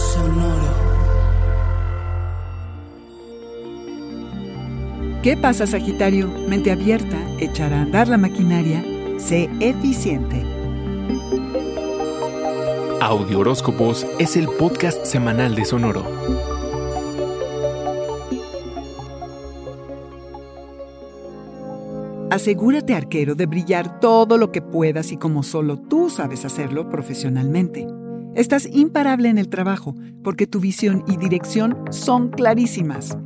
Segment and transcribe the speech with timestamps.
[0.00, 0.90] Sonoro.
[5.22, 6.28] ¿Qué pasa, Sagitario?
[6.48, 8.82] Mente abierta, echar a andar la maquinaria,
[9.18, 10.42] sé eficiente.
[13.02, 16.04] Audio Horóscopos es el podcast semanal de Sonoro.
[22.30, 27.86] Asegúrate, arquero, de brillar todo lo que puedas y como solo tú sabes hacerlo profesionalmente.
[28.34, 33.18] Estás imparable en el trabajo porque tu visión y dirección son clarísimas.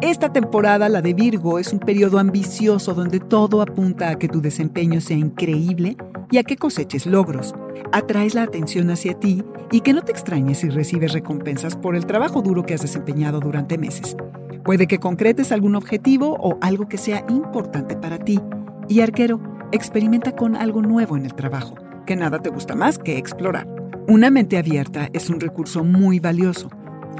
[0.00, 4.40] Esta temporada, la de Virgo, es un periodo ambicioso donde todo apunta a que tu
[4.40, 5.96] desempeño sea increíble
[6.30, 7.54] y a que coseches logros.
[7.92, 12.06] Atraes la atención hacia ti y que no te extrañes si recibes recompensas por el
[12.06, 14.16] trabajo duro que has desempeñado durante meses.
[14.64, 18.40] Puede que concretes algún objetivo o algo que sea importante para ti.
[18.88, 19.40] Y arquero,
[19.72, 21.74] experimenta con algo nuevo en el trabajo,
[22.06, 23.73] que nada te gusta más que explorar.
[24.06, 26.68] Una mente abierta es un recurso muy valioso.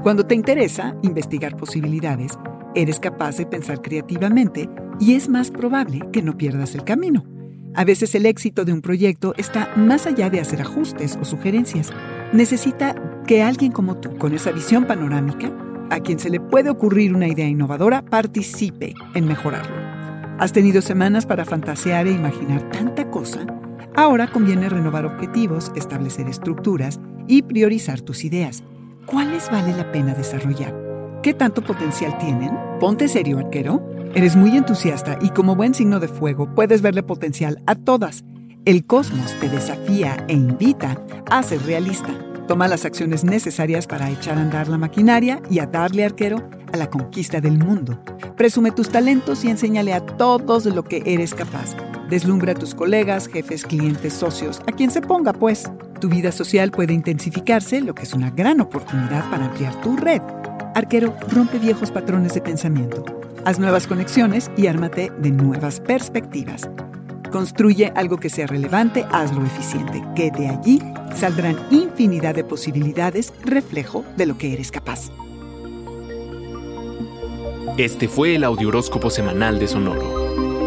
[0.03, 2.33] Cuando te interesa investigar posibilidades,
[2.75, 4.69] eres capaz de pensar creativamente
[5.01, 7.25] y es más probable que no pierdas el camino.
[7.75, 11.91] A veces el éxito de un proyecto está más allá de hacer ajustes o sugerencias.
[12.35, 12.95] Necesita
[13.27, 15.51] que alguien como tú, con esa visión panorámica,
[15.89, 19.75] a quien se le puede ocurrir una idea innovadora, participe en mejorarlo.
[20.39, 23.47] ¿Has tenido semanas para fantasear e imaginar tanta cosa?
[23.97, 28.65] Ahora conviene renovar objetivos, establecer estructuras y priorizar tus ideas.
[29.07, 30.75] ¿Cuáles vale la pena desarrollar?
[31.23, 32.51] ¿Qué tanto potencial tienen?
[32.81, 33.87] Ponte serio, arquero.
[34.15, 38.25] Eres muy entusiasta y como buen signo de fuego puedes verle potencial a todas.
[38.65, 41.01] El cosmos te desafía e invita
[41.31, 42.11] a ser realista.
[42.49, 46.77] Toma las acciones necesarias para echar a andar la maquinaria y a darle arquero a
[46.77, 48.03] la conquista del mundo.
[48.37, 51.77] Presume tus talentos y enséñale a todos de lo que eres capaz.
[52.09, 55.71] Deslumbra a tus colegas, jefes, clientes, socios, a quien se ponga, pues.
[56.01, 60.21] Tu vida social puede intensificarse, lo que es una gran oportunidad para ampliar tu red.
[60.75, 63.05] Arquero, rompe viejos patrones de pensamiento.
[63.45, 66.69] Haz nuevas conexiones y ármate de nuevas perspectivas.
[67.31, 70.83] Construye algo que sea relevante, hazlo eficiente, que de allí
[71.17, 75.11] saldrán infinidad de posibilidades, reflejo de lo que eres capaz.
[77.77, 80.54] Este fue el Audioróscopo Semanal de Sonoro.